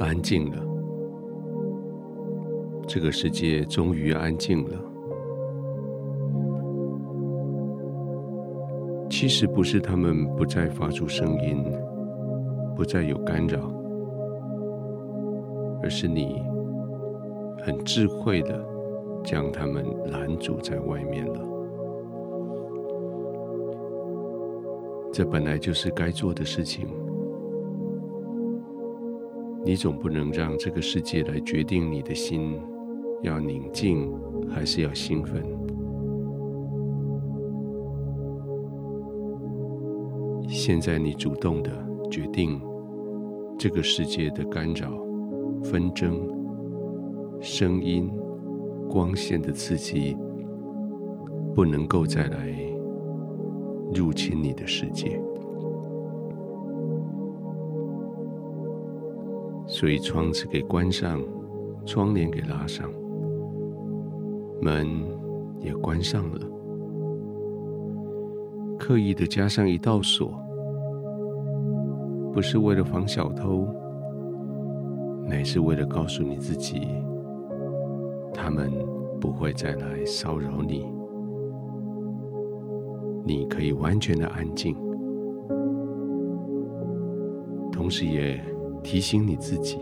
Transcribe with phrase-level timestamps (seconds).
[0.00, 0.56] 安静了，
[2.88, 4.70] 这个世界终于安静了。
[9.10, 11.62] 其实不是他们不再发出声音，
[12.74, 13.70] 不再有干扰，
[15.82, 16.42] 而是你
[17.62, 18.64] 很智慧的
[19.22, 21.40] 将他们拦阻在外面了。
[25.12, 26.88] 这本来就是该做的事情。
[29.64, 32.58] 你总不能让这个世界来决定你的心
[33.22, 34.10] 要宁静
[34.48, 35.44] 还是要兴奋。
[40.48, 41.70] 现在你主动的
[42.10, 42.60] 决定，
[43.58, 44.90] 这个世界的干扰、
[45.62, 46.20] 纷争、
[47.40, 48.10] 声音、
[48.88, 50.16] 光线的刺激，
[51.54, 52.48] 不能够再来
[53.94, 55.20] 入侵你的世界。
[59.80, 61.22] 所以窗子给关上，
[61.86, 62.86] 窗帘给拉上，
[64.60, 64.86] 门
[65.58, 66.46] 也关上了，
[68.78, 70.38] 刻意的加上一道锁，
[72.30, 73.66] 不是为了防小偷，
[75.26, 76.86] 乃是为了告诉你自己，
[78.34, 78.70] 他们
[79.18, 80.86] 不会再来骚扰你，
[83.24, 84.76] 你可以完全的安静，
[87.72, 88.38] 同时也。
[88.82, 89.78] 提醒你自己，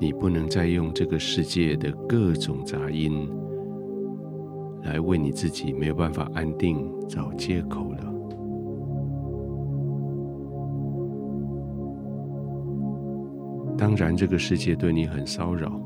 [0.00, 3.28] 你不能再用这个世界的各种杂音
[4.82, 8.12] 来为你自己没有办法安定找借口了。
[13.76, 15.78] 当然，这个世界对你很骚扰，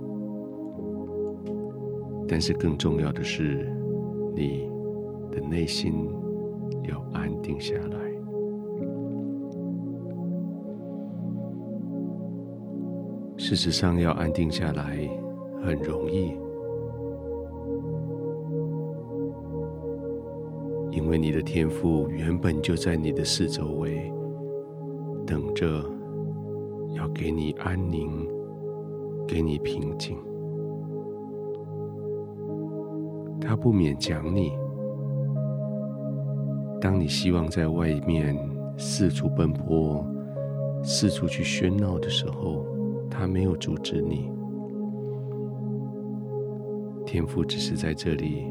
[2.28, 3.68] 但是更重要的是，
[4.36, 4.68] 你
[5.32, 6.08] 的内心
[6.88, 8.09] 要安定下来。
[13.50, 14.96] 事实上，要安定下来
[15.60, 16.38] 很容易，
[20.92, 24.08] 因为你的天赋原本就在你的四周围，
[25.26, 25.66] 等着
[26.94, 28.24] 要给你安宁，
[29.26, 30.16] 给你平静。
[33.40, 34.52] 他不勉强你，
[36.80, 38.38] 当你希望在外面
[38.78, 40.06] 四处奔波、
[40.84, 42.64] 四处去喧闹的时候。
[43.20, 44.30] 他没有阻止你，
[47.04, 48.50] 天父只是在这里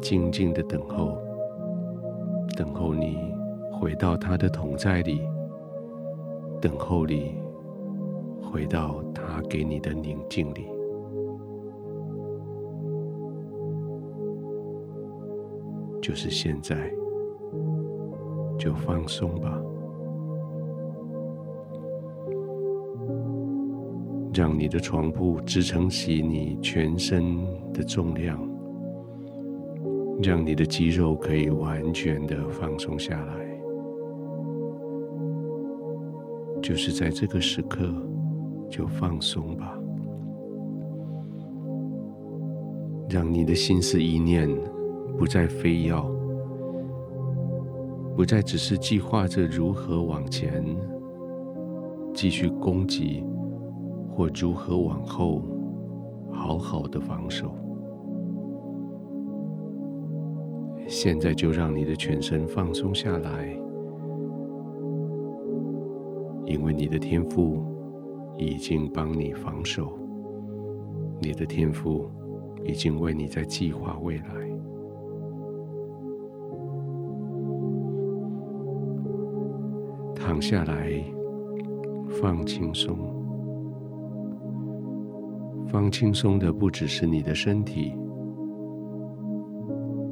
[0.00, 1.18] 静静的等候，
[2.56, 3.18] 等候你
[3.72, 5.20] 回到他的同在里，
[6.60, 7.34] 等候你
[8.40, 10.68] 回到他给你的宁静里，
[16.00, 16.94] 就是现在，
[18.56, 19.60] 就放松吧。
[24.34, 27.36] 让你的床铺支撑起你全身
[27.72, 28.36] 的重量，
[30.20, 33.34] 让你的肌肉可以完全的放松下来。
[36.60, 37.94] 就是在这个时刻，
[38.68, 39.78] 就放松吧。
[43.08, 44.48] 让你的心思意念
[45.16, 45.94] 不再飞跃，
[48.16, 50.64] 不再只是计划着如何往前
[52.12, 53.22] 继续攻击。
[54.14, 55.42] 或如何往后
[56.30, 57.50] 好好的防守？
[60.86, 63.48] 现在就让你的全身放松下来，
[66.44, 67.58] 因为你的天赋
[68.36, 69.98] 已经帮你防守，
[71.20, 72.08] 你的天赋
[72.64, 74.24] 已经为你在计划未来。
[80.14, 81.02] 躺下来，
[82.08, 83.23] 放轻松。
[85.74, 87.92] 放轻松的不只是你的身体，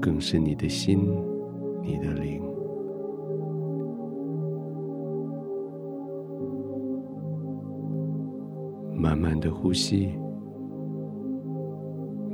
[0.01, 1.09] 更是你的心、
[1.85, 2.43] 你的灵。
[8.93, 10.09] 慢慢的呼吸，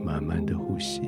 [0.02, 1.02] 慢慢的呼吸，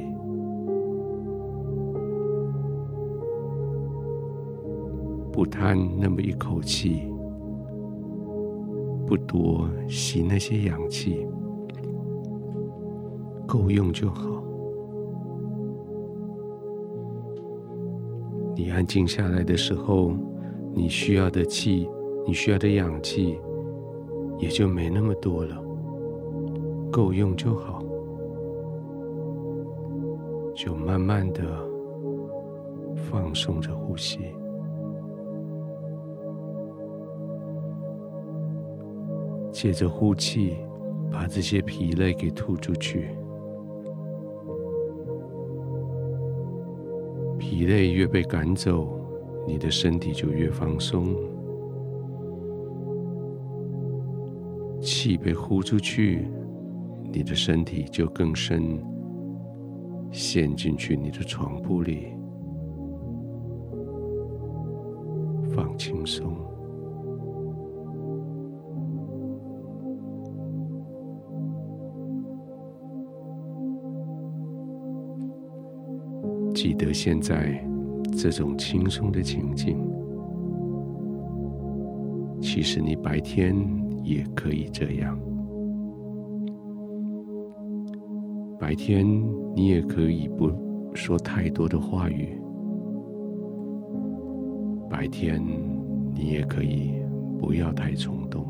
[5.33, 7.11] 不贪那么一口气，
[9.07, 11.27] 不多吸那些氧气。
[13.51, 14.45] 够用就好。
[18.55, 20.13] 你安静下来的时候，
[20.73, 21.91] 你需要的气，
[22.25, 23.41] 你需要的氧气，
[24.39, 25.61] 也就没那么多了。
[26.93, 27.83] 够用就好，
[30.55, 31.43] 就慢慢的
[32.95, 34.21] 放松着呼吸。
[39.51, 40.57] 借着呼气，
[41.11, 43.09] 把这些疲累给吐出去。
[47.61, 48.89] 疲累越被赶走，
[49.47, 51.15] 你的身体就越放松。
[54.81, 56.27] 气被呼出去，
[57.13, 58.83] 你的身体就更深
[60.11, 62.15] 陷进去你的床铺里，
[65.55, 66.40] 放轻松。
[76.55, 77.65] 记得现在
[78.17, 79.79] 这种轻松的情境，
[82.41, 83.55] 其实你白天。
[84.03, 85.21] 也可以这样。
[88.59, 89.07] 白天
[89.55, 90.51] 你也可以不
[90.95, 92.41] 说太多的话语。
[94.89, 95.41] 白天
[96.15, 96.95] 你也可以
[97.39, 98.47] 不要太冲动。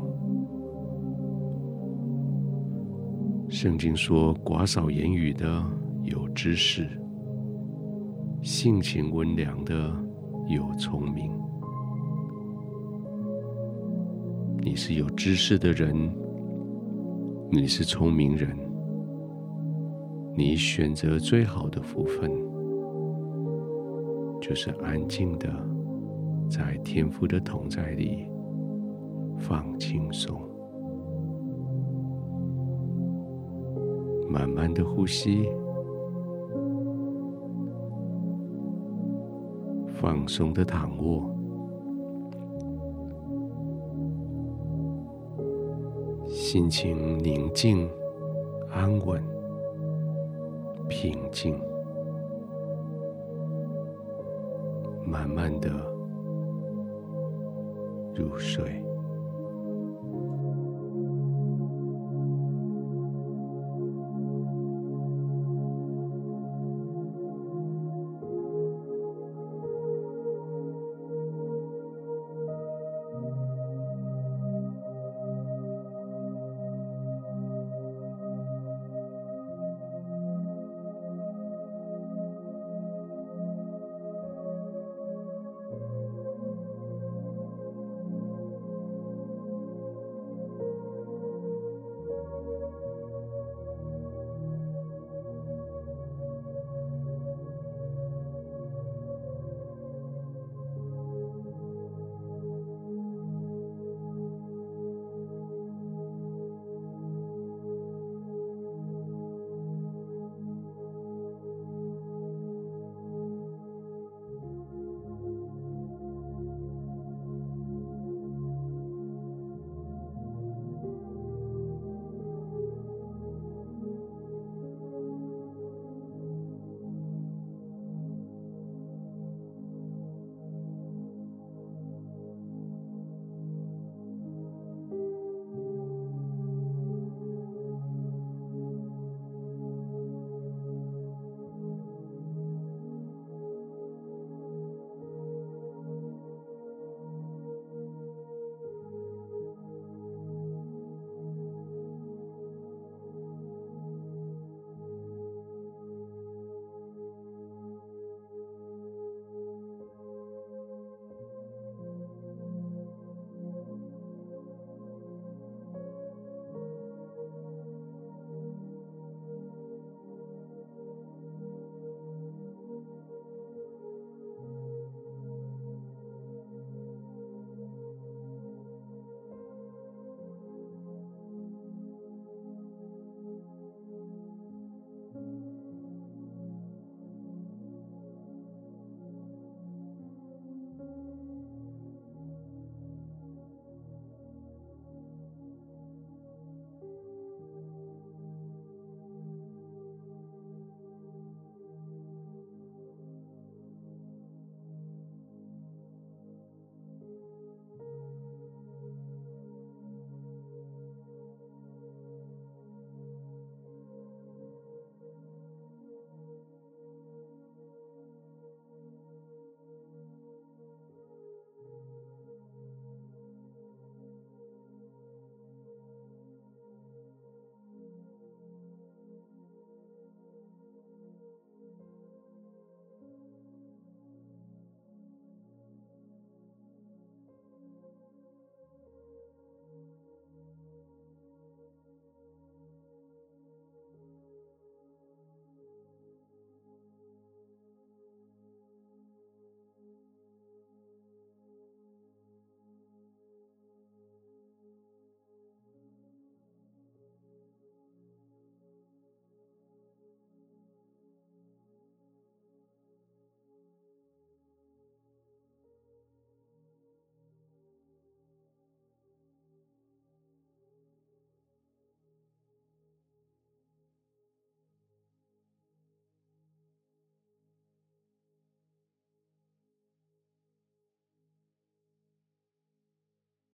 [3.49, 5.63] 圣经说：“寡少言语的
[6.03, 6.87] 有知识，
[8.41, 9.93] 性情温良的
[10.47, 11.31] 有聪明。”
[14.63, 15.95] 你是有知识的人，
[17.51, 18.55] 你是聪明人，
[20.35, 22.31] 你选择最好的福分，
[24.39, 25.49] 就是安静的
[26.49, 28.27] 在天父的同在里
[29.37, 30.39] 放轻松，
[34.29, 35.49] 慢慢的呼吸，
[40.01, 41.29] 放松的躺卧。
[46.27, 47.87] 心情宁静、
[48.71, 49.21] 安稳、
[50.89, 51.55] 平静，
[55.05, 55.69] 慢慢的
[58.15, 58.83] 入睡。